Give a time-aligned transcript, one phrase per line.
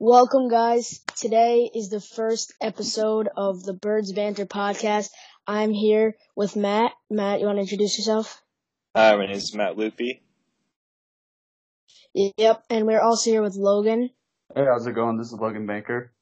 [0.00, 1.00] Welcome, guys.
[1.16, 5.10] Today is the first episode of the Birds Banter podcast.
[5.46, 6.90] I'm here with Matt.
[7.08, 8.42] Matt, you want to introduce yourself?
[8.96, 10.20] Hi, my name is Matt Loopy.
[12.12, 14.10] Yep, and we're also here with Logan.
[14.54, 15.16] Hey, how's it going?
[15.16, 16.12] This is Logan Banker.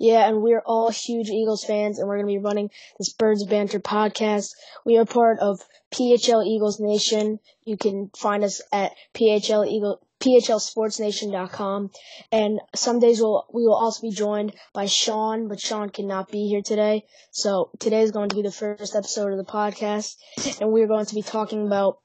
[0.00, 3.44] Yeah, and we're all huge Eagles fans, and we're going to be running this Birds
[3.44, 4.52] Banter podcast.
[4.86, 5.60] We are part of
[5.92, 7.38] PHL Eagles Nation.
[7.64, 11.90] You can find us at PHL Eagle, PHLSportsNation.com.
[12.32, 16.48] And some days we'll, we will also be joined by Sean, but Sean cannot be
[16.48, 17.04] here today.
[17.30, 20.16] So today is going to be the first episode of the podcast,
[20.60, 21.98] and we're going to be talking about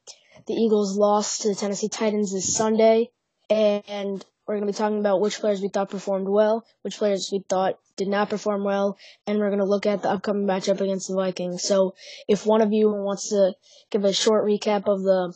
[0.47, 3.11] the Eagles' loss to the Tennessee Titans this Sunday,
[3.49, 7.30] and we're going to be talking about which players we thought performed well, which players
[7.31, 8.97] we thought did not perform well,
[9.27, 11.63] and we're going to look at the upcoming matchup against the Vikings.
[11.63, 11.95] So
[12.27, 13.53] if one of you wants to
[13.91, 15.33] give a short recap of the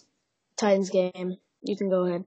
[0.58, 2.26] Titans game, you can go ahead.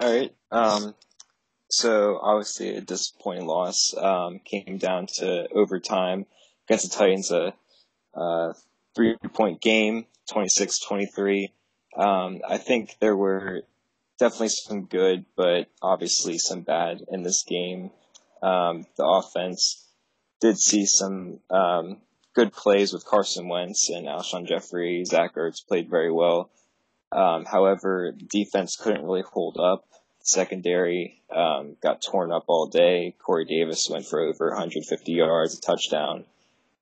[0.00, 0.34] All right.
[0.50, 0.94] Um,
[1.70, 3.94] so obviously a disappointing loss.
[3.96, 6.26] Um, came down to overtime
[6.68, 7.54] against the Titans, a,
[8.14, 8.54] a
[8.94, 11.48] three point game, 26-23.
[11.96, 13.62] Um, I think there were
[14.18, 17.90] definitely some good, but obviously some bad in this game.
[18.42, 19.86] Um, the offense
[20.40, 21.98] did see some um,
[22.34, 25.04] good plays with Carson Wentz and Alshon Jeffery.
[25.04, 26.50] Zach Ertz played very well.
[27.12, 29.84] Um, however, defense couldn't really hold up.
[30.20, 33.14] Secondary um, got torn up all day.
[33.24, 36.24] Corey Davis went for over 150 yards, a touchdown.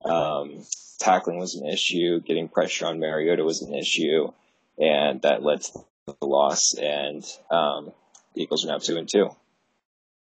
[0.04, 0.64] Um,
[0.98, 2.20] tackling was an issue.
[2.20, 4.32] Getting pressure on Mariota was an issue,
[4.78, 6.74] and that led to the loss.
[6.74, 7.92] And um,
[8.34, 9.28] the Eagles are now two and two.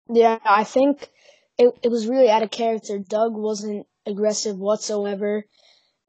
[0.09, 1.09] Yeah, I think
[1.57, 2.97] it it was really out of character.
[2.97, 5.45] Doug wasn't aggressive whatsoever,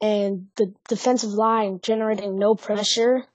[0.01, 3.25] and the defensive line generating no pressure.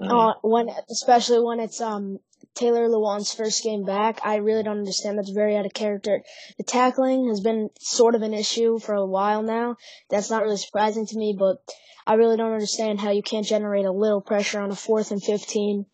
[0.00, 0.10] Mm.
[0.10, 2.18] Uh, when especially when it's um
[2.54, 5.18] Taylor Lewan's first game back, I really don't understand.
[5.18, 6.22] That's very out of character.
[6.58, 9.76] The tackling has been sort of an issue for a while now.
[10.08, 11.58] That's not really surprising to me, but
[12.06, 15.22] I really don't understand how you can't generate a little pressure on a fourth and
[15.22, 15.86] 15.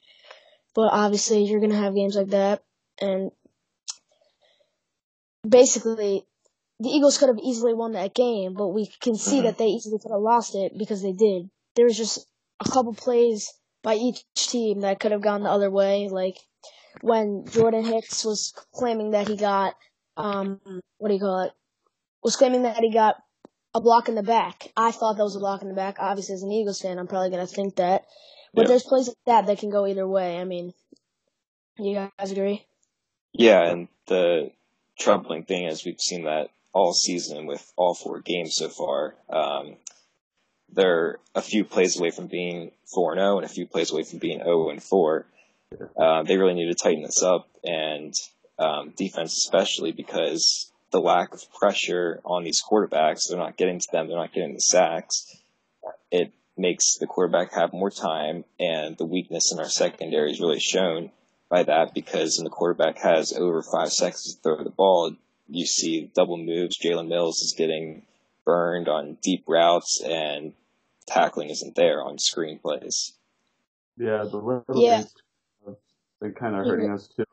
[0.75, 2.63] But obviously, you're going to have games like that.
[3.01, 3.31] And
[5.47, 6.27] basically,
[6.81, 9.47] the Eagles could have easily won that game, but we can see mm-hmm.
[9.47, 11.51] that they easily could have lost it because they did.
[11.75, 12.27] There was just
[12.61, 13.53] a couple plays
[13.87, 16.09] by each team that could have gone the other way.
[16.11, 16.39] Like
[17.03, 19.75] when Jordan Hicks was claiming that he got,
[20.17, 20.61] um,
[20.99, 21.53] what do you call it?
[22.25, 23.15] Was claiming that he got
[23.75, 24.73] a block in the back.
[24.77, 25.99] I thought that was a block in the back.
[26.01, 28.07] Obviously, as an Eagles fan, I'm probably gonna think that.
[28.53, 28.69] But yeah.
[28.69, 30.37] there's plays like that that can go either way.
[30.37, 30.75] I mean,
[31.79, 32.67] you guys agree?
[33.33, 34.51] Yeah, and the
[34.99, 39.15] troubling thing is we've seen that all season with all four games so far.
[39.31, 39.77] Um,
[40.77, 44.19] they're a few plays away from being 4 0 and a few plays away from
[44.19, 45.27] being 0 and 4.
[45.97, 48.15] Uh, they really need to tighten this up, and
[48.59, 53.89] um, defense especially because the lack of pressure on these quarterbacks, they're not getting to
[53.91, 55.37] them, they're not getting the sacks.
[56.11, 60.61] It makes the quarterback have more time, and the weakness in our secondary is really
[60.61, 61.11] shown
[61.49, 65.13] by that because when the quarterback has over five seconds to throw the ball,
[65.49, 66.79] you see double moves.
[66.79, 68.03] Jalen Mills is getting
[68.45, 70.53] burned on deep routes, and
[71.07, 73.13] tackling isn't there on screenplays.
[73.97, 75.05] Yeah, the little yeah.
[76.21, 77.25] been kind of hurting us too.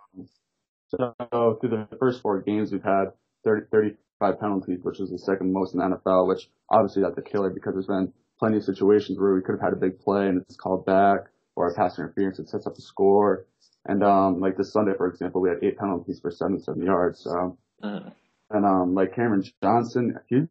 [0.90, 3.06] So through the first four games, we've had
[3.44, 7.22] 30, 35 penalties, which is the second most in the NFL, which obviously that's a
[7.22, 10.28] killer because there's been plenty of situations where we could have had a big play
[10.28, 11.22] and it's called back
[11.56, 13.46] or a pass interference that sets up the score.
[13.86, 17.20] And, um, like this Sunday, for example, we had eight penalties for 77 yards.
[17.20, 18.10] So, uh-huh.
[18.52, 20.44] and, um, like Cameron Johnston, he,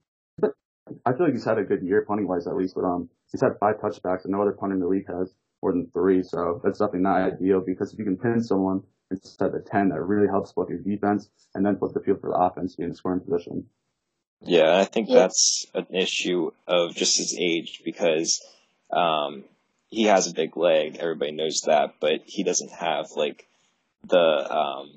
[1.06, 3.40] I feel like he's had a good year punting wise at least, but, um, he's
[3.40, 5.32] had five touchbacks and no other punter in the league has
[5.62, 6.22] more than three.
[6.22, 10.02] So that's definitely not ideal because if you can pin someone instead of 10, that
[10.02, 12.92] really helps both your defense and then flip the field for the offense being in
[12.92, 13.66] a scoring position.
[14.44, 15.20] Yeah, I think yeah.
[15.20, 18.44] that's an issue of just his age because
[18.90, 19.44] um,
[19.88, 20.96] he has a big leg.
[20.98, 23.46] Everybody knows that, but he doesn't have like
[24.04, 24.90] the um,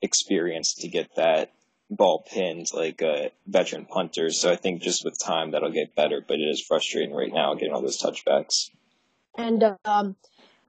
[0.00, 1.50] experience to get that
[1.96, 4.30] ball pinned like a veteran punter.
[4.30, 6.22] So I think just with time that'll get better.
[6.26, 8.70] But it is frustrating right now getting all those touchbacks.
[9.36, 10.16] And um,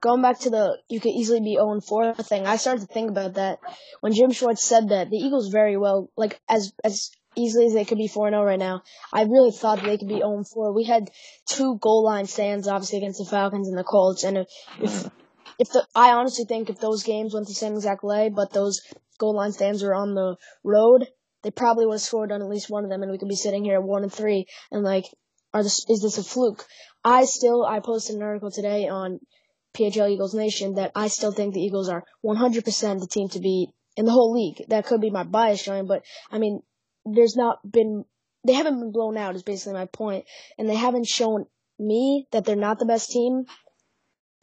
[0.00, 3.10] going back to the you could easily be 0 4 thing, I started to think
[3.10, 3.58] about that
[4.00, 7.84] when Jim Schwartz said that the Eagles very well, like as as easily as they
[7.84, 8.82] could be 4 0 right now.
[9.12, 10.72] I really thought they could be 0 4.
[10.72, 11.10] We had
[11.46, 14.24] two goal line stands, obviously, against the Falcons and the Colts.
[14.24, 14.48] And if,
[14.80, 15.10] if,
[15.58, 18.82] if the, I honestly think if those games went the same exact way, but those
[19.18, 21.08] goal line stands were on the road,
[21.44, 23.36] they probably would have scored on at least one of them, and we could be
[23.36, 24.46] sitting here at 1 and 3.
[24.72, 25.04] And like,
[25.52, 26.64] are this, is this a fluke?
[27.04, 29.20] I still, I posted an article today on
[29.76, 33.68] PHL Eagles Nation that I still think the Eagles are 100% the team to beat
[33.96, 34.64] in the whole league.
[34.68, 36.62] That could be my bias showing, but I mean,
[37.04, 38.04] there's not been,
[38.46, 40.24] they haven't been blown out is basically my point,
[40.58, 41.44] and they haven't shown
[41.78, 43.44] me that they're not the best team.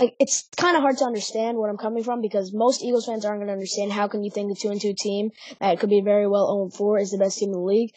[0.02, 3.24] Like, it's kind of hard to understand where I'm coming from because most Eagles fans
[3.24, 5.92] aren't going to understand how can you think the 2 and 2 team that could
[5.92, 7.92] be very well 0 4 is the best team in the league.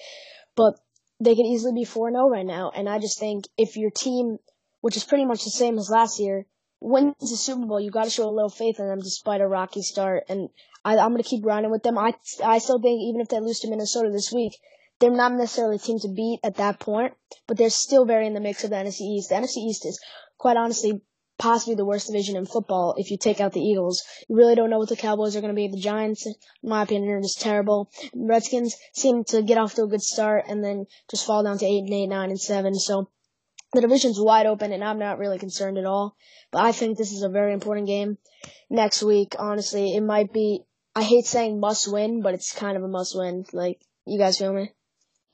[0.55, 0.75] But
[1.19, 2.71] they could easily be 4 and 0 right now.
[2.77, 4.37] And I just think if your team,
[4.83, 6.45] which is pretty much the same as last year,
[6.79, 9.49] wins the Super Bowl, you got to show a little faith in them despite a
[9.49, 10.25] rocky start.
[10.29, 10.51] And
[10.85, 11.97] I, I'm going to keep running with them.
[11.97, 12.13] I,
[12.45, 14.53] I still think even if they lose to Minnesota this week,
[15.01, 17.15] they're not necessarily a team to beat at that point,
[17.47, 19.31] but they're still very in the mix of the NFC East.
[19.31, 19.99] The NFC East is
[20.37, 21.01] quite honestly
[21.39, 24.03] possibly the worst division in football if you take out the Eagles.
[24.29, 25.69] You really don't know what the Cowboys are going to be.
[25.69, 27.91] The Giants, in my opinion, are just terrible.
[28.15, 31.67] Redskins seem to get off to a good start and then just fall down to
[31.67, 32.75] 8 and 8, 9 and 7.
[32.75, 33.11] So
[33.73, 36.17] the division's wide open and I'm not really concerned at all.
[36.51, 38.19] But I think this is a very important game
[38.71, 39.35] next week.
[39.39, 40.61] Honestly, it might be,
[40.95, 43.45] I hate saying must win, but it's kind of a must win.
[43.53, 44.71] Like, you guys feel me?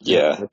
[0.01, 0.45] Yeah.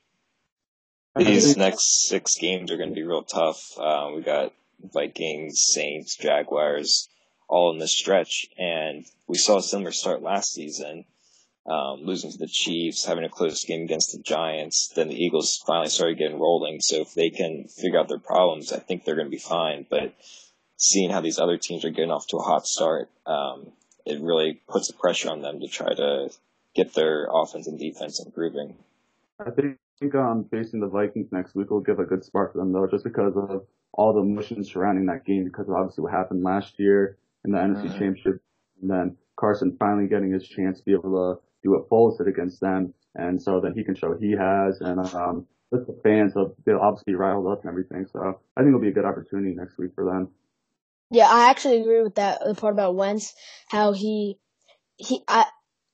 [1.16, 3.60] These next six games are going to be real tough.
[3.78, 7.10] Uh, we got Vikings, Saints, Jaguars,
[7.48, 8.48] all in the stretch.
[8.58, 11.06] And we saw a similar start last season,
[11.66, 14.92] um, losing to the Chiefs, having a close game against the Giants.
[14.96, 16.80] Then the Eagles finally started getting rolling.
[16.82, 19.86] So if they can figure out their problems, I think they're going to be fine.
[19.90, 20.16] But
[20.78, 23.72] seeing how these other teams are getting off to a hot start, um,
[24.06, 26.30] it really puts the pressure on them to try to
[26.76, 28.76] get their offense and defense improving.
[29.40, 29.78] I think
[30.16, 33.04] um, facing the Vikings next week will give a good spark to them, though, just
[33.04, 37.18] because of all the emotions surrounding that game because of obviously what happened last year
[37.46, 38.00] in the NFC mm-hmm.
[38.00, 38.42] Championship,
[38.82, 42.28] and then Carson finally getting his chance to be able to do what Foles did
[42.28, 46.34] against them, and so then he can show he has, and um, with the fans,
[46.34, 48.06] they'll, they'll obviously riled up and everything.
[48.12, 48.20] So
[48.56, 50.30] I think it'll be a good opportunity next week for them.
[51.10, 53.34] Yeah, I actually agree with that the part about Wentz,
[53.70, 54.38] how he
[54.98, 55.46] he I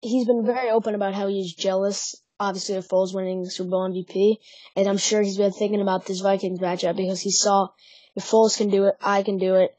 [0.02, 4.38] he's been very open about how he's jealous obviously of Foles winning Super Bowl MVP,
[4.76, 7.70] and I'm sure he's been thinking about this Vikings matchup because he saw
[8.16, 9.76] if Foles can do it, I can do it,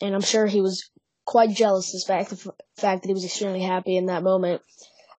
[0.00, 0.90] and I'm sure he was
[1.24, 4.62] quite jealous of the fact, the fact that he was extremely happy in that moment.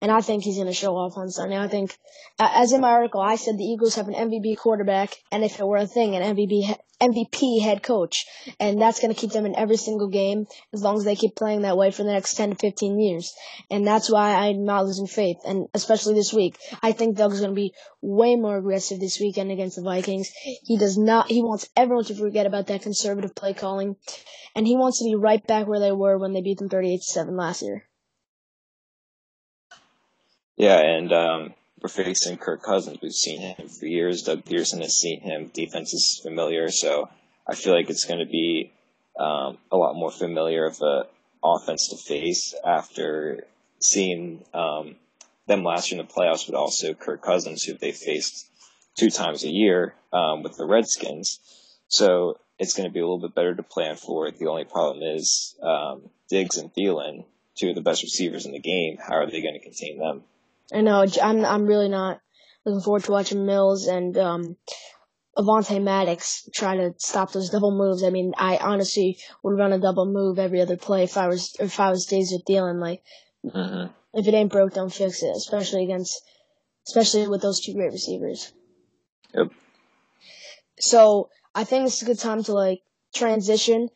[0.01, 1.57] And I think he's going to show off on Sunday.
[1.57, 1.97] I think,
[2.39, 5.65] as in my article, I said the Eagles have an MVP quarterback, and if it
[5.65, 8.25] were a thing, an MVP MVP head coach,
[8.59, 11.35] and that's going to keep them in every single game as long as they keep
[11.35, 13.33] playing that way for the next 10 to 15 years.
[13.69, 16.57] And that's why I'm not losing faith, and especially this week.
[16.81, 20.31] I think Doug's going to be way more aggressive this weekend against the Vikings.
[20.63, 23.95] He does not, he wants everyone to forget about that conservative play calling,
[24.55, 27.37] and he wants to be right back where they were when they beat them 38-7
[27.37, 27.86] last year.
[30.57, 32.97] Yeah, and um, we're facing Kirk Cousins.
[32.99, 34.23] We've seen him for years.
[34.23, 35.51] Doug Pederson has seen him.
[35.53, 37.09] Defense is familiar, so
[37.47, 38.73] I feel like it's going to be
[39.19, 41.05] um, a lot more familiar of a
[41.43, 43.45] offense to face after
[43.79, 44.95] seeing um,
[45.45, 48.47] them last year in the playoffs, but also Kirk Cousins, who they faced
[48.97, 51.39] two times a year um, with the Redskins.
[51.87, 54.31] So it's going to be a little bit better to plan for.
[54.31, 57.25] The only problem is um, Diggs and Thielen,
[57.55, 58.97] two of the best receivers in the game.
[58.97, 60.23] How are they going to contain them?
[60.73, 61.05] I know.
[61.21, 62.19] I'm I'm really not
[62.65, 64.57] looking forward to watching Mills and um,
[65.37, 68.03] Avonte Maddox try to stop those double moves.
[68.03, 71.55] I mean, I honestly would run a double move every other play if I was
[71.59, 72.81] if I was Days with Thielen.
[72.81, 73.03] Like,
[73.45, 73.91] mm-hmm.
[74.13, 75.35] if it ain't broke, don't fix it.
[75.35, 76.21] Especially against,
[76.87, 78.51] especially with those two great receivers.
[79.33, 79.51] Yep.
[80.79, 82.81] So I think this is a good time to like
[83.13, 83.89] transition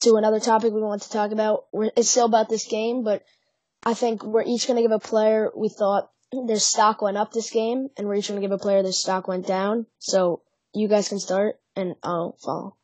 [0.00, 1.66] to another topic we want to talk about.
[1.72, 3.22] It's still about this game, but
[3.84, 7.32] I think we're each going to give a player we thought their stock went up
[7.32, 9.86] this game, and we're each going to give a player their stock went down.
[9.98, 10.42] So
[10.74, 12.76] you guys can start, and I'll follow.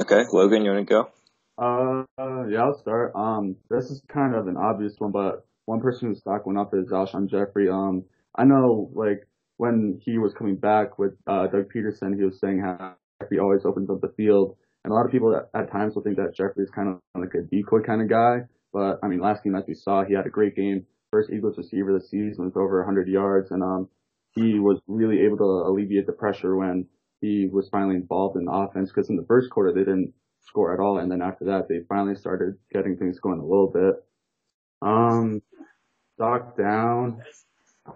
[0.00, 1.08] Okay, Logan, you want to go?
[1.56, 2.04] Uh,
[2.48, 3.12] yeah, I'll start.
[3.14, 6.74] Um, this is kind of an obvious one, but one person whose stock went up
[6.74, 7.68] is Alshon Jeffery.
[7.68, 12.40] Um, I know, like, when he was coming back with uh, Doug Pederson, he was
[12.40, 15.70] saying how Jeffery always opens up the field, and a lot of people at, at
[15.70, 18.38] times will think that Jeffery is kind of like a decoy kind of guy.
[18.72, 20.86] But I mean, last game as we saw, he had a great game.
[21.14, 23.88] First Eagles receiver this season with over 100 yards, and um,
[24.32, 26.86] he was really able to alleviate the pressure when
[27.20, 28.90] he was finally involved in the offense.
[28.90, 31.82] Because in the first quarter they didn't score at all, and then after that they
[31.88, 33.94] finally started getting things going a little bit.
[34.82, 35.40] Um,
[36.16, 37.22] stock down.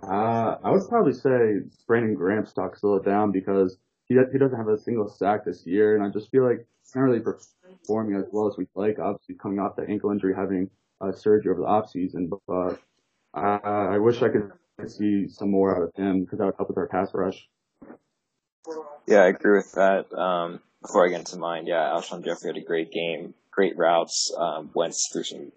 [0.01, 4.57] Uh, I would probably say Brandon Graham stock's a little down because he he doesn't
[4.57, 8.15] have a single sack this year, and I just feel like he's not really performing
[8.15, 9.01] as well as we'd like.
[9.01, 10.71] Obviously, coming off the ankle injury, having
[11.01, 12.77] uh, surgery over the off season, but uh,
[13.35, 14.51] I wish I could
[14.87, 17.49] see some more out of him because that would help with our pass rush.
[19.07, 20.13] Yeah, I agree with that.
[20.13, 24.33] Um, before I get into mine, yeah, Alshon Jeffery had a great game, great routes,
[24.37, 25.53] um, went through some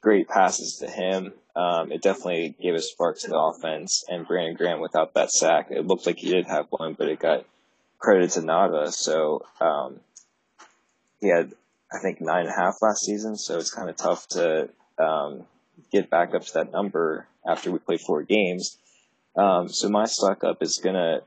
[0.00, 1.32] great passes to him.
[1.56, 4.04] Um, it definitely gave a spark to the offense.
[4.08, 7.18] And Brandon Graham, without that sack, it looked like he did have one, but it
[7.18, 7.44] got
[7.98, 8.92] credited to Nava.
[8.92, 10.00] So um,
[11.20, 11.52] he had,
[11.92, 13.36] I think, nine and a half last season.
[13.36, 15.44] So it's kind of tough to um,
[15.92, 18.76] get back up to that number after we play four games.
[19.36, 21.20] Um, so my stock up is gonna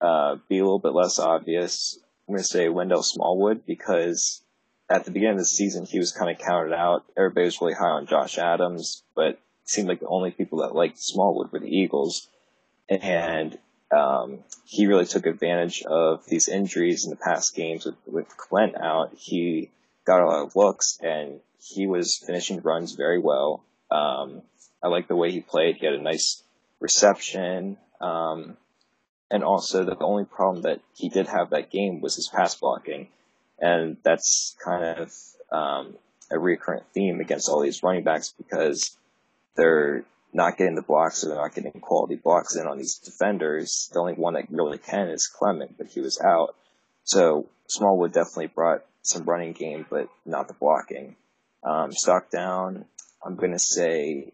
[0.00, 1.98] uh, be a little bit less obvious.
[2.28, 4.42] I'm gonna say Wendell Smallwood because
[4.88, 7.04] at the beginning of the season he was kind of counted out.
[7.16, 10.74] Everybody was really high on Josh Adams, but it seemed like the only people that
[10.74, 12.28] liked Smallwood were the Eagles,
[12.88, 13.58] and
[13.90, 18.76] um, he really took advantage of these injuries in the past games with, with Clint
[18.76, 19.12] out.
[19.16, 19.70] He
[20.04, 23.64] got a lot of looks and he was finishing runs very well.
[23.90, 24.42] Um,
[24.82, 25.76] I like the way he played.
[25.76, 26.42] He had a nice
[26.80, 27.76] reception.
[28.00, 28.56] Um,
[29.30, 33.08] and also the only problem that he did have that game was his pass blocking.
[33.58, 35.12] And that's kind of,
[35.52, 35.96] um,
[36.30, 38.96] a recurrent theme against all these running backs because
[39.56, 43.90] they're not getting the blocks or they're not getting quality blocks in on these defenders.
[43.92, 46.54] The only one that really can is Clement, but he was out.
[47.04, 51.16] So Smallwood definitely brought some running game, but not the blocking.
[51.64, 52.84] Um, stock down,
[53.24, 54.32] I'm going to say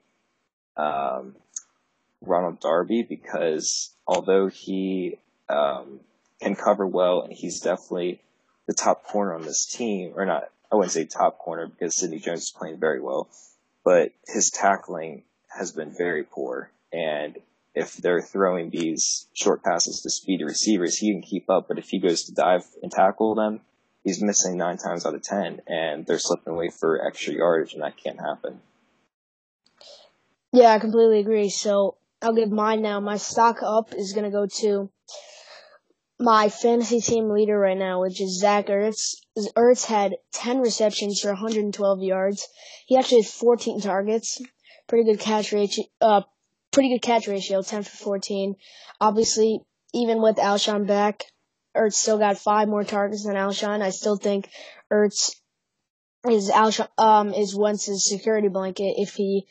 [0.77, 1.35] um,
[2.21, 6.01] Ronald Darby because although he um,
[6.41, 8.21] can cover well and he's definitely
[8.67, 12.19] the top corner on this team, or not, I wouldn't say top corner because Sidney
[12.19, 13.29] Jones is playing very well,
[13.85, 16.71] but his tackling has been very poor.
[16.93, 17.39] And
[17.75, 21.89] if they're throwing these short passes to speedy receivers, he can keep up, but if
[21.89, 23.61] he goes to dive and tackle them,
[24.03, 27.83] he's missing nine times out of ten, and they're slipping away for extra yardage, and
[27.83, 28.61] that can't happen.
[30.57, 31.51] Yeah, I completely agree.
[31.51, 32.99] So I'll give mine now.
[32.99, 34.91] My stock up is going to go to
[36.19, 39.17] my fantasy team leader right now, which is Zach Ertz.
[39.55, 42.49] Ertz had 10 receptions for 112 yards.
[42.87, 44.41] He actually had 14 targets.
[44.89, 46.23] Pretty good catch ratio, uh,
[46.73, 48.55] pretty good catch ratio, 10 for 14.
[48.99, 49.61] Obviously,
[49.93, 51.25] even with Alshon back,
[51.77, 53.83] Ertz still got five more targets than Alshon.
[53.83, 54.49] I still think
[54.91, 55.37] Ertz
[56.27, 59.47] is Alshon, um, is Wentz's security blanket if he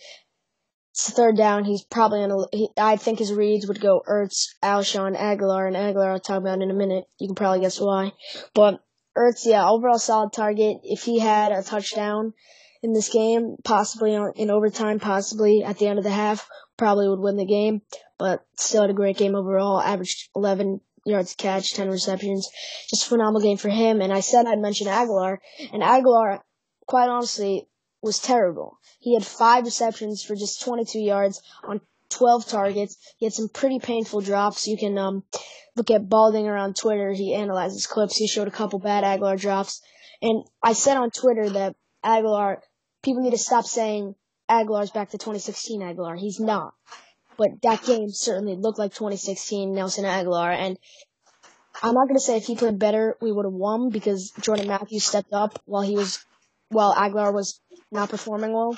[0.95, 2.45] third down, he's probably gonna.
[2.51, 6.13] He, I think his reads would go Ertz, Alshon, Agholor, and Agholor.
[6.13, 7.05] I'll talk about in a minute.
[7.19, 8.13] You can probably guess why.
[8.53, 8.81] But
[9.17, 10.77] Ertz, yeah, overall solid target.
[10.83, 12.33] If he had a touchdown
[12.81, 16.47] in this game, possibly in overtime, possibly at the end of the half,
[16.77, 17.81] probably would win the game.
[18.17, 19.81] But still had a great game overall.
[19.81, 22.49] Averaged 11 yards catch, 10 receptions.
[22.89, 24.01] Just a phenomenal game for him.
[24.01, 25.37] And I said I'd mention Agholor,
[25.73, 26.39] and Agholor,
[26.87, 27.67] quite honestly,
[28.05, 28.77] was terrible.
[28.99, 32.97] He had five receptions for just 22 yards on 12 targets.
[33.17, 34.67] He had some pretty painful drops.
[34.67, 35.23] You can um,
[35.75, 37.11] look at Baldinger on Twitter.
[37.11, 38.15] He analyzes clips.
[38.15, 39.81] He showed a couple bad Agholor drops.
[40.21, 42.57] And I said on Twitter that Agholor,
[43.03, 44.15] people need to stop saying
[44.49, 46.17] Agholor's back to 2016 Agholor.
[46.17, 46.73] He's not.
[47.37, 50.55] But that game certainly looked like 2016 Nelson Agholor.
[50.55, 50.77] And
[51.83, 54.67] I'm not going to say if he played better, we would have won because Jordan
[54.67, 56.23] Matthews stepped up while he was,
[56.69, 57.59] while Agholor was
[57.91, 58.77] not performing well.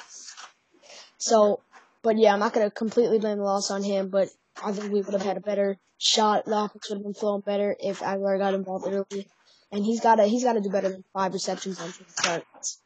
[1.17, 1.61] So,
[2.01, 4.29] but yeah, I'm not gonna completely blame the loss on him, but
[4.63, 6.45] I think we would have had a better shot.
[6.45, 9.27] The offense would have been flowing better if Agholor got involved early,
[9.71, 12.79] and he's got to he's got to do better than five receptions on two targets.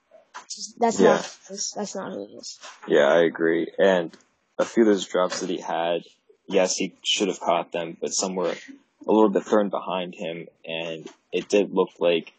[0.80, 1.16] That's yeah.
[1.16, 1.38] not
[1.76, 2.60] that's not who he is.
[2.88, 3.72] Yeah, I agree.
[3.78, 4.16] And
[4.58, 6.04] a few of those drops that he had,
[6.48, 8.54] yes, he should have caught them, but some were
[9.08, 12.34] a little bit thrown behind him, and it did look like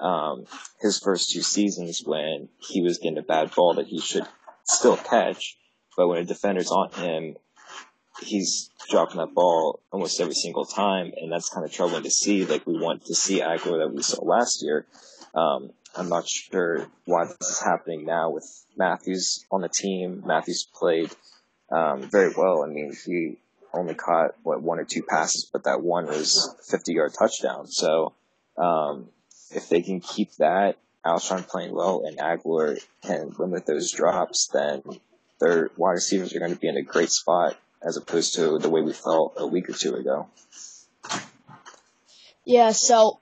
[0.00, 0.46] um,
[0.80, 4.26] his first two seasons when he was getting a bad ball that he should
[4.64, 5.56] still catch,
[5.96, 7.36] but when a defender's on him,
[8.20, 12.44] he's dropping that ball almost every single time, and that's kind of troubling to see.
[12.44, 14.86] Like we want to see Agholor that we saw last year.
[15.34, 18.44] Um, I'm not sure why this is happening now with
[18.76, 20.22] Matthews on the team.
[20.26, 21.10] Matthews played
[21.70, 22.62] um, very well.
[22.62, 23.36] I mean, he
[23.72, 27.66] only caught what one or two passes, but that one was 50 yard touchdown.
[27.66, 28.14] So
[28.56, 29.08] um,
[29.50, 34.82] if they can keep that Alshon playing well and Agholor can limit those drops, then
[35.40, 38.68] their wide receivers are going to be in a great spot as opposed to the
[38.68, 40.28] way we felt a week or two ago.
[42.44, 43.20] Yeah, so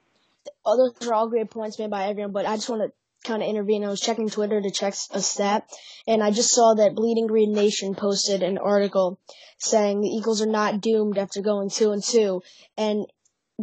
[0.64, 2.93] those are all great points made by everyone, but I just want to
[3.28, 3.85] kind of intervene.
[3.85, 5.69] I was checking Twitter to check a stat,
[6.07, 9.19] and I just saw that Bleeding Green Nation posted an article
[9.59, 12.43] saying the Eagles are not doomed after going two and two,
[12.76, 13.07] and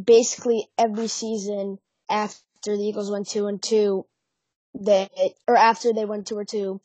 [0.02, 1.78] basically every season
[2.10, 4.06] after after the Eagles went two and two,
[4.76, 5.10] they
[5.48, 6.80] or after they went two or two,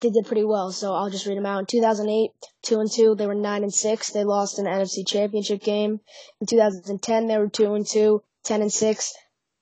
[0.00, 0.70] they did pretty well.
[0.70, 1.58] So I'll just read them out.
[1.58, 2.30] In 2008,
[2.62, 4.10] two and two, they were nine and six.
[4.10, 5.98] They lost an NFC Championship game.
[6.40, 9.12] In 2010, they were two and two, ten and six.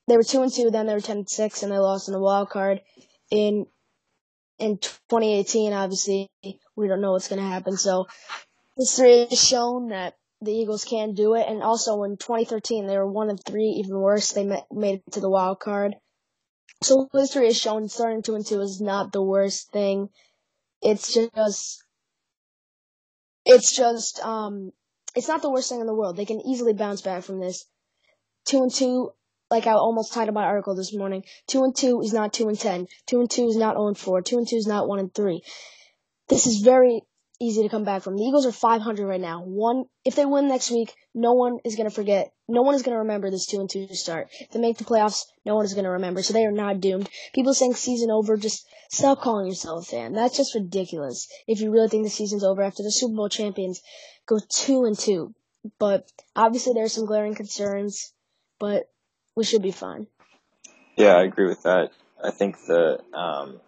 [0.09, 2.13] they were two and two, then they were ten and six, and they lost in
[2.13, 2.83] the wild card.
[3.31, 3.67] In
[4.59, 6.31] in 2018, obviously,
[6.77, 7.79] we don't know what's going to happen.
[7.79, 8.07] So
[8.77, 11.47] history has shown that the Eagles can do it.
[11.49, 14.33] And also in 2013, they were one and three, even worse.
[14.33, 15.97] They made it to the wild card.
[16.83, 20.09] So history has shown starting two and two is not the worst thing.
[20.83, 21.83] It's just,
[23.47, 24.73] it's just, um,
[25.15, 26.17] it's not the worst thing in the world.
[26.17, 27.65] They can easily bounce back from this.
[28.47, 29.13] Two and two,
[29.51, 31.25] like I almost titled my article this morning.
[31.47, 32.87] Two and two is not two and ten.
[33.07, 34.21] Two and two is not zero and four.
[34.21, 35.43] Two and two is not one and three.
[36.29, 37.03] This is very
[37.45, 38.17] easy to come back from.
[38.17, 39.43] The Eagles are 500 right now.
[39.45, 42.33] One, if they win next week, no one is going to forget.
[42.49, 44.29] No one is going to remember this 2 and 2 start.
[44.41, 46.23] If they make the playoffs, no one is going to remember.
[46.23, 47.09] So they are not doomed.
[47.35, 50.13] People saying season over, just stop calling yourself a fan.
[50.13, 51.29] That's just ridiculous.
[51.47, 53.81] If you really think the season's over after the Super Bowl champions
[54.27, 55.35] go 2 and 2.
[55.79, 58.13] But obviously there's some glaring concerns,
[58.59, 58.91] but
[59.37, 60.07] we should be fine.
[60.97, 61.91] Yeah, I agree with that.
[62.23, 63.61] I think the um,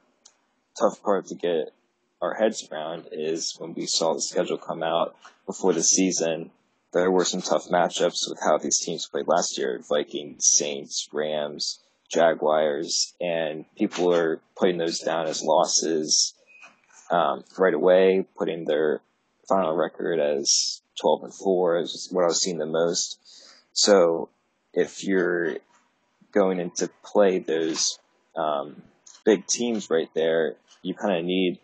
[0.78, 1.72] tough part to get
[2.20, 6.50] our heads around is when we saw the schedule come out before the season,
[6.92, 11.80] there were some tough matchups with how these teams played last year Vikings, Saints, Rams,
[12.10, 16.34] Jaguars, and people are putting those down as losses
[17.10, 19.00] um, right away, putting their
[19.48, 23.18] final record as 12 and 4 is what I was seeing the most.
[23.72, 24.30] So
[24.72, 25.58] if you're
[26.32, 27.98] going into play those
[28.36, 28.82] um,
[29.24, 31.58] big teams right there, you kind of need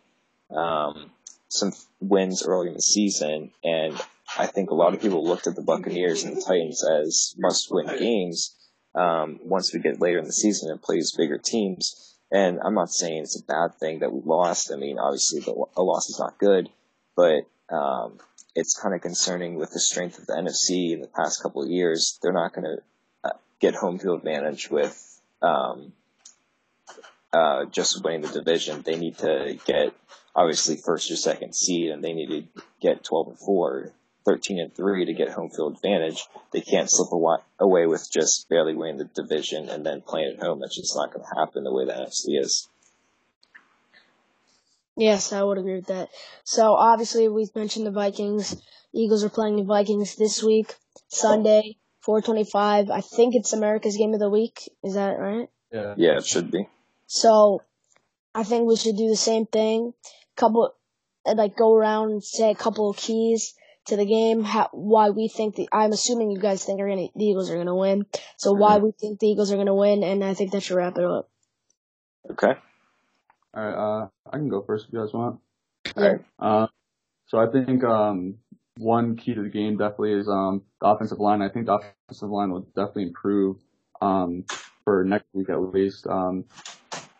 [0.54, 1.10] um,
[1.48, 4.00] some wins early in the season, and
[4.38, 7.86] I think a lot of people looked at the Buccaneers and the Titans as must-win
[7.98, 8.56] games.
[8.94, 12.90] Um, once we get later in the season and plays bigger teams, and I'm not
[12.90, 14.72] saying it's a bad thing that we lost.
[14.72, 16.70] I mean, obviously, the, a loss is not good,
[17.14, 18.18] but um,
[18.54, 21.68] it's kind of concerning with the strength of the NFC in the past couple of
[21.68, 22.18] years.
[22.22, 22.82] They're not going to
[23.24, 25.92] uh, get home field advantage with um,
[27.32, 28.82] uh, just winning the division.
[28.82, 29.94] They need to get
[30.34, 33.92] obviously first or second seed, and they need to get 12 and 4,
[34.24, 36.24] 13 and 3 to get home field advantage.
[36.52, 37.10] They can't slip
[37.58, 40.60] away with just barely winning the division and then playing at home.
[40.60, 42.68] That's just not going to happen the way the NFC is.
[44.96, 46.10] Yes, I would agree with that.
[46.44, 48.60] So obviously we've mentioned the Vikings.
[48.92, 50.74] Eagles are playing the Vikings this week,
[51.08, 52.90] Sunday, 425.
[52.90, 54.70] I think it's America's game of the week.
[54.84, 55.48] Is that right?
[55.72, 55.94] Yeah.
[55.96, 56.68] Yeah, it should be.
[57.06, 57.62] So
[58.34, 59.94] I think we should do the same thing
[60.42, 60.74] couple,
[61.24, 63.54] like go around and say a couple of keys
[63.86, 67.08] to the game, how, why we think the, I'm assuming you guys think are gonna,
[67.14, 68.06] the Eagles are gonna win.
[68.36, 70.98] So why we think the Eagles are gonna win, and I think that should wrap
[70.98, 71.28] it up.
[72.30, 72.54] Okay.
[73.56, 75.40] Alright, uh, I can go first if you guys want.
[75.96, 76.20] Alright.
[76.38, 76.66] Uh,
[77.26, 78.36] so I think, um,
[78.78, 81.42] one key to the game definitely is, um, the offensive line.
[81.42, 83.56] I think the offensive line will definitely improve,
[84.00, 84.44] um,
[84.84, 86.06] for next week at least.
[86.06, 86.44] Um,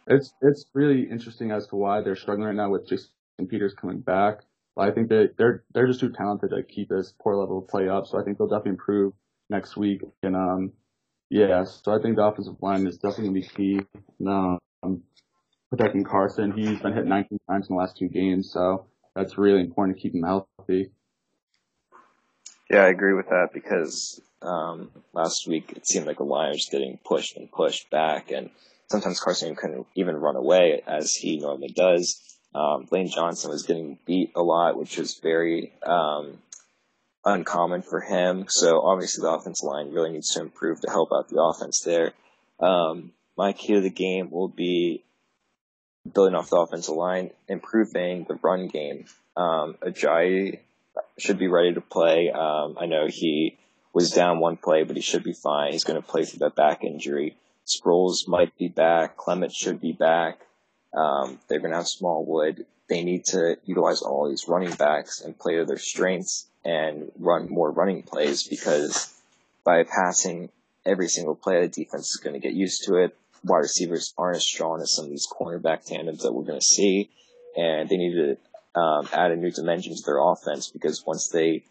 [0.07, 3.11] it's it's really interesting as to why they're struggling right now with Jason
[3.49, 4.41] Peters coming back.
[4.75, 7.69] But I think that they're they're just too talented to keep this poor level of
[7.69, 8.07] play up.
[8.07, 9.13] So I think they'll definitely improve
[9.51, 10.03] next week.
[10.23, 10.73] And um,
[11.31, 13.81] yeah, so I think the offensive line is definitely gonna be key.
[14.27, 15.03] Um,
[15.71, 19.61] protecting Carson, he's been hit 19 times in the last two games, so that's really
[19.61, 20.91] important to keep him healthy.
[22.71, 26.99] Yeah, I agree with that because um, last week it seemed like the Lions getting
[27.05, 28.51] pushed and pushed back, and
[28.93, 32.21] sometimes Carson couldn't even run away as he normally does.
[32.55, 36.39] Um, Lane Johnson was getting beat a lot, which was very um,
[37.25, 38.45] uncommon for him.
[38.49, 42.13] So obviously the offensive line really needs to improve to help out the offense there.
[42.61, 45.03] Um, my key to the game will be
[46.13, 49.07] building off the offensive line, improving the run game.
[49.39, 50.59] Um, Ajayi
[51.19, 52.31] should be ready to play.
[52.31, 53.57] Um, I know he
[53.95, 55.73] was down one play, but he should be fine.
[55.73, 57.37] He's going to play through that back injury.
[57.67, 59.17] Sproles might be back.
[59.17, 60.41] Clement should be back.
[60.95, 62.67] Um, they're going to have Smallwood.
[62.89, 67.49] They need to utilize all these running backs and play to their strengths and run
[67.49, 69.15] more running plays because
[69.65, 70.51] by passing
[70.85, 73.17] every single play, the defense is going to get used to it.
[73.45, 76.65] Wide receivers aren't as strong as some of these cornerback tandems that we're going to
[76.65, 77.11] see,
[77.57, 81.65] and they need to um, add a new dimension to their offense because once they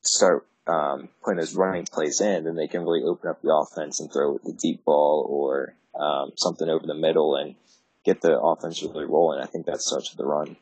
[0.00, 4.00] start um, putting those running plays in, then they can really open up the offense
[4.00, 7.54] and throw the deep ball or um, something over the middle and
[8.04, 9.40] get the offense really rolling.
[9.40, 10.56] I think that starts with the run.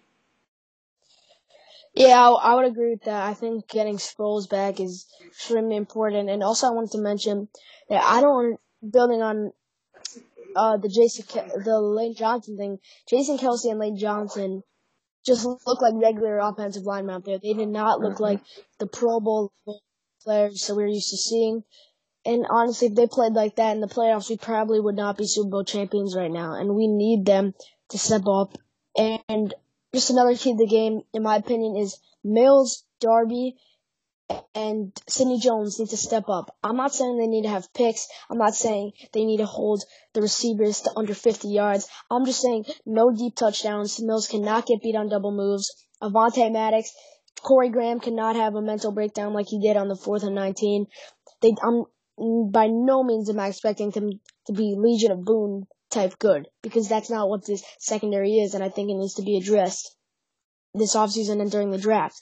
[1.94, 3.28] Yeah, I would agree with that.
[3.28, 6.28] I think getting Sproles back is extremely important.
[6.28, 7.48] And also, I wanted to mention
[7.88, 8.58] that I don't
[8.90, 9.52] building on
[10.56, 11.24] uh, the Jason
[11.64, 12.78] the Lane Johnson thing.
[13.08, 14.62] Jason Kelce and Lane Johnson
[15.24, 17.38] just look like regular offensive linemen out there.
[17.38, 18.22] They did not look mm-hmm.
[18.22, 18.40] like
[18.78, 19.52] the Pro Bowl
[20.24, 21.62] players that we're used to seeing.
[22.26, 25.26] And honestly, if they played like that in the playoffs, we probably would not be
[25.26, 26.54] Super Bowl champions right now.
[26.54, 27.54] And we need them
[27.90, 28.56] to step up.
[28.96, 29.54] And
[29.94, 33.56] just another key to the game, in my opinion, is Mills, Darby,
[34.54, 36.56] and Sidney Jones need to step up.
[36.62, 38.08] I'm not saying they need to have picks.
[38.30, 39.84] I'm not saying they need to hold
[40.14, 41.88] the receivers to under 50 yards.
[42.10, 44.00] I'm just saying no deep touchdowns.
[44.00, 45.70] Mills cannot get beat on double moves.
[46.02, 46.92] Avonte Maddox,
[47.44, 50.86] Corey Graham cannot have a mental breakdown like he did on the fourth and 19.
[51.42, 51.84] They, I'm
[52.50, 56.88] by no means am I expecting him to be Legion of Boom type good because
[56.88, 59.96] that's not what this secondary is, and I think it needs to be addressed
[60.74, 62.16] this offseason and during the draft.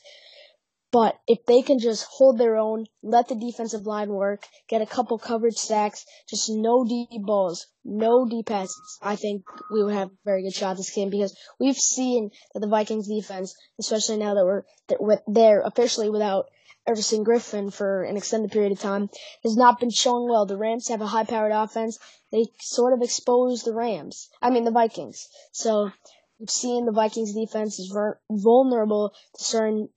[0.92, 4.86] But if they can just hold their own, let the defensive line work, get a
[4.86, 10.08] couple coverage sacks, just no deep balls, no deep passes, I think we would have
[10.08, 14.34] a very good shot this game because we've seen that the Vikings defense, especially now
[14.34, 16.50] that we're that they're officially without
[16.86, 19.08] Everson Griffen for an extended period of time,
[19.44, 20.44] has not been showing well.
[20.44, 21.98] The Rams have a high powered offense.
[22.30, 24.28] They sort of expose the Rams.
[24.42, 25.26] I mean the Vikings.
[25.52, 25.90] So
[26.38, 27.96] we've seen the Vikings defense is
[28.30, 29.88] vulnerable to certain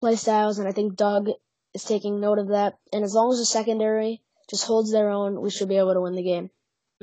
[0.00, 1.28] play styles, and I think Doug
[1.74, 2.78] is taking note of that.
[2.92, 6.00] And as long as the secondary just holds their own, we should be able to
[6.00, 6.50] win the game.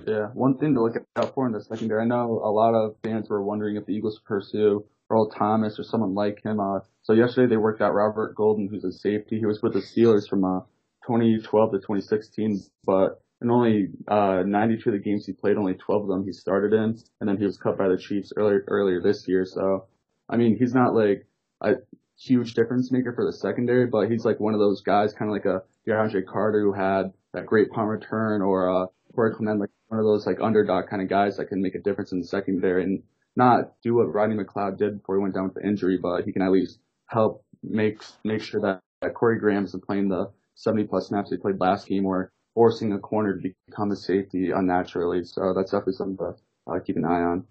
[0.05, 2.01] Yeah, one thing to look out for in the secondary.
[2.01, 5.84] I know a lot of fans were wondering if the Eagles pursue Earl Thomas or
[5.84, 6.60] someone like him.
[6.60, 9.38] Uh, so yesterday they worked out Robert Golden, who's a safety.
[9.38, 10.62] He was with the Steelers from uh,
[11.05, 16.03] 2012 to 2016, but in only uh, 92 of the games he played, only 12
[16.03, 19.01] of them he started in, and then he was cut by the Chiefs earlier earlier
[19.01, 19.45] this year.
[19.45, 19.88] So,
[20.29, 21.27] I mean, he's not like
[21.62, 21.73] I
[22.21, 25.34] huge difference maker for the secondary, but he's like one of those guys, kind of
[25.34, 29.69] like a DeAndre Carter who had that great punt return, or uh, Corey Clement, like
[29.88, 32.27] one of those like underdog kind of guys that can make a difference in the
[32.27, 33.03] secondary and
[33.36, 36.31] not do what Rodney McLeod did before he went down with the injury, but he
[36.31, 40.86] can at least help make make sure that, that Corey Graham isn't playing the 70
[40.86, 45.23] plus snaps he played last game or forcing a corner to become a safety unnaturally.
[45.23, 46.36] So that's definitely something to
[46.71, 47.47] uh, keep an eye on.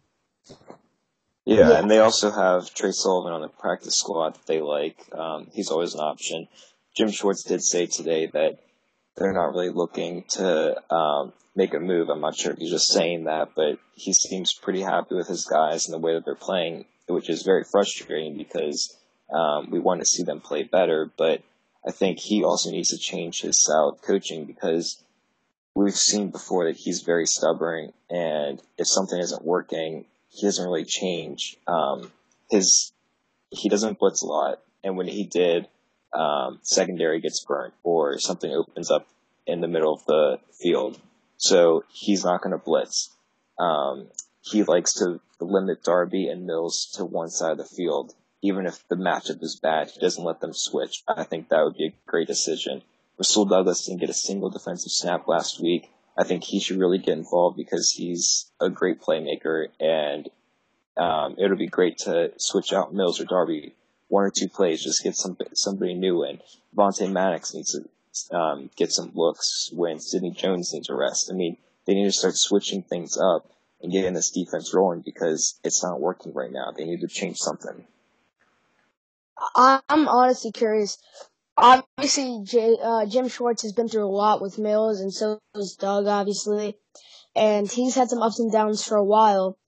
[1.45, 4.99] Yeah, and they also have Tre Sullivan on the practice squad that they like.
[5.13, 6.49] Um, he's always an option.
[6.97, 8.59] Jim Schwartz did say today that
[9.17, 12.09] they're not really looking to um, make a move.
[12.09, 15.45] I'm not sure if he's just saying that, but he seems pretty happy with his
[15.45, 18.97] guys and the way that they're playing, which is very frustrating because
[19.33, 21.11] um, we want to see them play better.
[21.17, 21.43] But
[21.87, 25.03] I think he also needs to change his style of coaching because
[25.75, 30.85] we've seen before that he's very stubborn, and if something isn't working, he doesn't really
[30.85, 31.57] change.
[31.67, 32.11] Um,
[32.51, 32.93] his
[33.51, 35.67] he doesn't blitz a lot, and when he did,
[36.13, 39.07] um, secondary gets burnt or something opens up
[39.47, 40.99] in the middle of the field.
[41.37, 43.11] So he's not going to blitz.
[43.59, 44.09] Um,
[44.43, 48.15] he likes to limit Darby and Mills to one side of the field.
[48.43, 51.03] Even if the matchup is bad, he doesn't let them switch.
[51.09, 52.83] I think that would be a great decision.
[53.19, 55.91] Rasul Douglas didn't get a single defensive snap last week.
[56.21, 60.29] I think he should really get involved because he's a great playmaker, and
[60.99, 63.75] um, it'll be great to switch out Mills or Darby
[64.09, 66.41] one or two plays, just get some somebody new in.
[66.77, 71.31] Avonte Maddox needs to um, get some looks when Sidney Jones needs a rest.
[71.33, 71.57] I mean,
[71.87, 76.01] they need to start switching things up and getting this defense rolling because it's not
[76.01, 76.71] working right now.
[76.77, 77.87] They need to change something.
[79.55, 80.99] I'm honestly curious
[81.61, 85.77] obviously J, uh, Jim Schwartz has been through a lot with Mills, and so has
[85.77, 86.77] Doug, obviously,
[87.37, 89.59] and he's had some ups and downs for a while.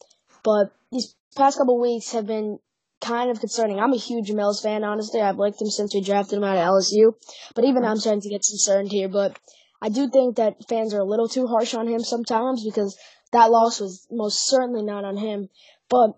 [0.43, 2.59] But these past couple weeks have been
[3.01, 3.79] kind of concerning.
[3.79, 5.21] I'm a huge Mills fan, honestly.
[5.21, 7.15] I've liked him since we drafted him out of LSU,
[7.55, 9.09] but even I'm starting to get concerned here.
[9.09, 9.39] But
[9.81, 12.97] I do think that fans are a little too harsh on him sometimes because
[13.33, 15.49] that loss was most certainly not on him.
[15.89, 16.13] But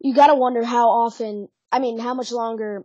[0.00, 2.84] you gotta wonder how often, I mean, how much longer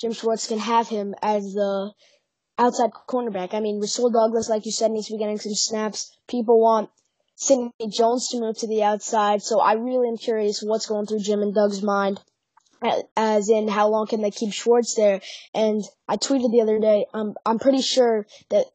[0.00, 1.92] Jim Schwartz can have him as the
[2.58, 3.54] outside cornerback.
[3.54, 6.16] I mean, Rasul Douglas, like you said, needs to be getting some snaps.
[6.28, 6.90] People want
[7.36, 11.20] Sidney Jones to move to the outside, so I really am curious what's going through
[11.20, 12.20] Jim and Doug's mind,
[13.16, 15.20] as in how long can they keep Schwartz there.
[15.54, 18.66] And I tweeted the other day, um, I'm pretty sure that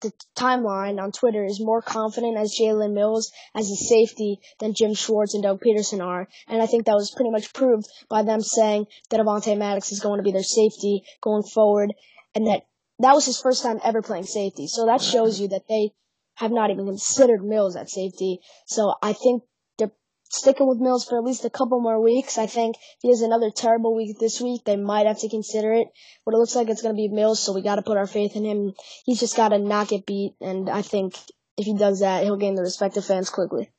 [0.00, 4.94] the timeline on Twitter is more confident as Jalen Mills as a safety than Jim
[4.94, 6.28] Schwartz and Doug Pederson are.
[6.46, 10.00] And I think that was pretty much proved by them saying that Avonte Maddox is
[10.00, 11.92] going to be their safety going forward
[12.34, 12.62] and that
[13.00, 14.66] that was his first time ever playing safety.
[14.66, 15.92] So that shows you that they
[16.36, 18.40] have not even considered Mills at safety.
[18.66, 19.42] So I think
[20.28, 22.38] sticking with Mills for at least a couple more weeks.
[22.38, 25.88] I think he has another terrible week this week, they might have to consider it.
[26.24, 28.06] But it looks like it's going to be Mills, so we got to put our
[28.06, 28.74] faith in him.
[29.04, 31.14] He's just got to not get beat, and I think
[31.56, 33.70] if he does that, he'll gain the respect of fans quickly.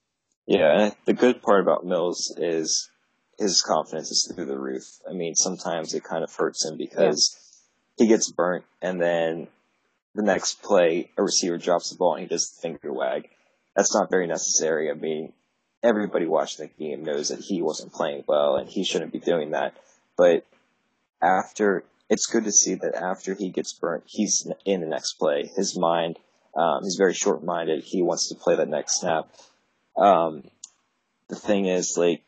[0.46, 2.90] Yeah, the good part about Mills is
[3.38, 4.84] his confidence is through the roof.
[5.08, 7.38] I mean, sometimes it kind of hurts him because
[7.98, 8.04] yeah.
[8.04, 9.48] he gets burnt, and then
[10.16, 13.30] the next play a receiver drops the ball and he does the finger wag.
[13.76, 14.90] That's not very necessary.
[14.90, 15.32] I mean,
[15.84, 19.52] everybody watching the game knows that he wasn't playing well and he shouldn't be doing
[19.52, 19.76] that.
[20.18, 20.46] But
[21.22, 25.50] after, it's good to see that after he gets burnt, he's in the next play.
[25.56, 26.18] His mind,
[26.56, 27.84] um, he's very short-minded.
[27.84, 29.30] He wants to play that next snap.
[29.96, 30.44] Um,
[31.30, 32.24] the thing is, like,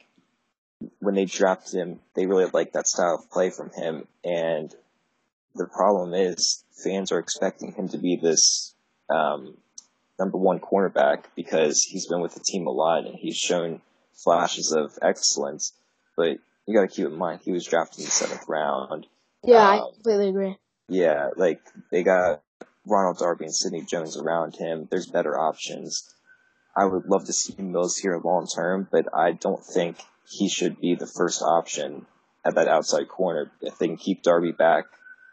[1.00, 4.08] when they drafted him, they really liked that style of play from him.
[4.24, 4.74] And
[5.56, 8.74] the problem is, fans are expecting him to be this
[9.10, 9.58] um,
[10.22, 13.82] number one cornerback because he's been with the team a lot and he's shown
[14.24, 15.74] flashes of excellence.
[16.16, 19.08] But you got to keep in mind he was drafted in the seventh round.
[19.44, 20.58] Yeah, um, I completely agree.
[20.88, 22.44] Yeah, like they got
[22.86, 24.88] Ronald Darby and Sidney Jones around him.
[24.92, 26.14] There's better options.
[26.78, 29.98] I would love to see Mills here long term, but I don't think
[30.30, 32.06] he should be the first option
[32.46, 33.52] at that outside corner.
[33.62, 34.86] If they can keep Darby back,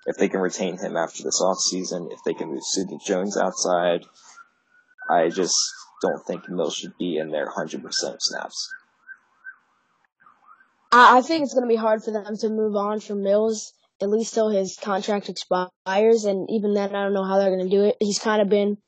[0.06, 3.36] if they can retain him after this off season, if they can move Sidney Jones
[3.36, 4.06] outside,
[5.08, 5.56] I just
[6.02, 7.82] don't think Mills should be in there 100%
[8.20, 8.74] snaps.
[10.90, 14.08] I think it's going to be hard for them to move on from Mills, at
[14.08, 16.24] least till his contract expires.
[16.24, 17.96] And even then, I don't know how they're going to do it.
[18.00, 18.78] He's kind of been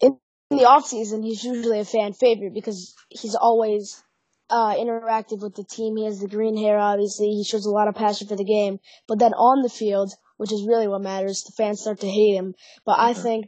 [0.00, 0.18] in
[0.50, 1.22] the off season.
[1.22, 4.02] He's usually a fan favorite because he's always
[4.50, 5.96] uh, interactive with the team.
[5.96, 7.28] He has the green hair, obviously.
[7.28, 8.78] He shows a lot of passion for the game.
[9.08, 12.34] But then on the field, which is really what matters, the fans start to hate
[12.34, 12.54] him.
[12.84, 13.46] But I think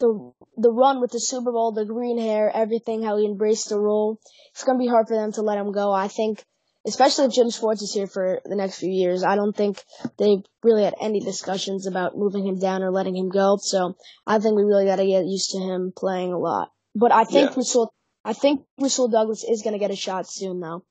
[0.00, 3.78] the the run with the Super Bowl, the green hair, everything, how he embraced the
[3.78, 4.18] role,
[4.52, 5.92] it's gonna be hard for them to let him go.
[5.92, 6.44] I think,
[6.86, 9.82] especially if Jim Schwartz is here for the next few years, I don't think
[10.18, 13.58] they've really had any discussions about moving him down or letting him go.
[13.60, 13.94] So
[14.26, 16.70] I think we really got to get used to him playing a lot.
[16.94, 17.56] But I think yeah.
[17.56, 20.84] Rasul, I think Rasul Douglas is gonna get a shot soon, though.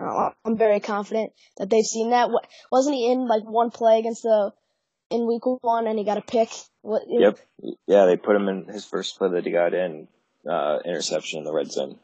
[0.00, 2.30] Uh, I'm very confident that they've seen that.
[2.70, 4.52] Wasn't he in like one play against the
[5.10, 6.48] in week one and he got a pick.
[6.88, 7.38] What, yep.
[7.86, 10.08] Yeah, they put him in his first play that he got in,
[10.48, 11.98] uh, interception in the red zone.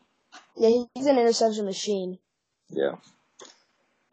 [0.59, 2.19] Yeah, he's an interception machine.
[2.69, 2.97] Yeah.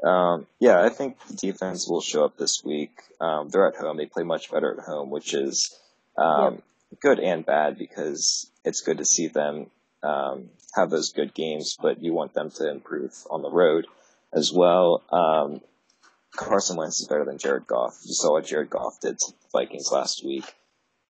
[0.01, 3.01] Um, yeah, I think the defense will show up this week.
[3.19, 3.97] Um, they're at home.
[3.97, 5.77] They play much better at home, which is
[6.17, 6.63] um, yep.
[7.01, 9.71] good and bad because it's good to see them
[10.03, 13.87] um, have those good games, but you want them to improve on the road
[14.33, 15.03] as well.
[15.11, 15.59] Um,
[16.33, 17.99] Carson Wentz is better than Jared Goff.
[18.05, 20.45] You saw what Jared Goff did to the Vikings last week.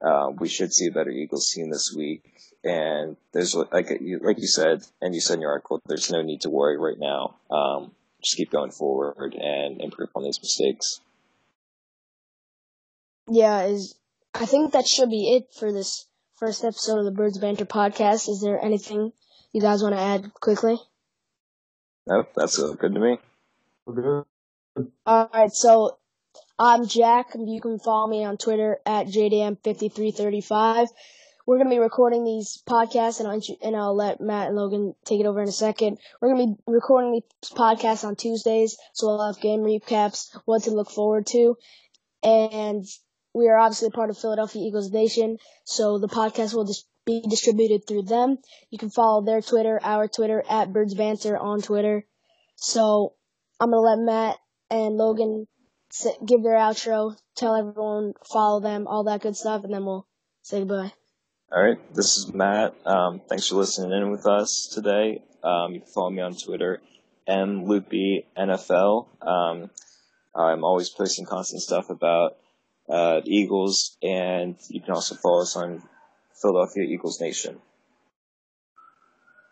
[0.00, 2.22] Uh, we should see a better Eagles team this week.
[2.64, 6.22] And there's like you, like you said, and you said in your article, there's no
[6.22, 7.36] need to worry right now.
[7.50, 11.00] Um, just keep going forward and improve on these mistakes.
[13.30, 13.94] Yeah, is
[14.34, 16.06] I think that should be it for this
[16.36, 18.28] first episode of the Birds Banter podcast.
[18.28, 19.12] Is there anything
[19.52, 20.76] you guys want to add quickly?
[22.06, 23.18] Nope, that's uh, good to me.
[23.86, 24.28] Okay.
[25.06, 25.98] All right, so
[26.60, 27.36] I'm Jack.
[27.38, 30.88] You can follow me on Twitter at JDM5335.
[31.46, 35.20] We're going to be recording these podcasts, and, and I'll let Matt and Logan take
[35.20, 35.98] it over in a second.
[36.20, 40.64] We're going to be recording these podcasts on Tuesdays, so we'll have game recaps, what
[40.64, 41.56] to look forward to.
[42.24, 42.84] And
[43.32, 47.86] we are obviously part of Philadelphia Eagles Nation, so the podcast will just be distributed
[47.86, 48.36] through them.
[48.70, 52.04] You can follow their Twitter, our Twitter, at Birds Banter on Twitter.
[52.56, 53.14] So
[53.60, 54.38] I'm going to let Matt
[54.70, 55.46] and Logan
[56.26, 60.06] give their outro, tell everyone, follow them, all that good stuff, and then we'll
[60.42, 60.92] say goodbye.
[61.50, 62.74] All right, this is Matt.
[62.84, 65.22] Um, thanks for listening in with us today.
[65.42, 66.80] Um, you can follow me on Twitter,
[67.28, 69.06] mloopynfl.
[69.26, 69.70] Um,
[70.34, 72.36] I'm always posting constant stuff about
[72.88, 75.82] uh, the Eagles, and you can also follow us on
[76.40, 77.60] Philadelphia Eagles Nation.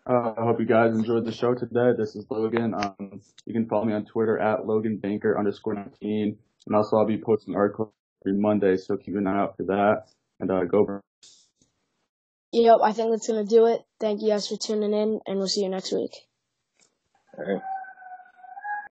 [0.09, 1.91] Uh, I hope you guys enjoyed the show today.
[1.99, 2.75] This is Logan.
[2.75, 6.39] Um, you can follow me on Twitter at Logan Banker underscore 19.
[6.67, 7.91] And also I'll be posting articles
[8.25, 10.05] every Monday, so keep an eye out for that.
[10.39, 11.01] And uh, go.
[12.53, 13.81] Yep, I think that's going to do it.
[13.99, 16.13] Thank you guys for tuning in, and we'll see you next week.
[17.37, 17.63] All right.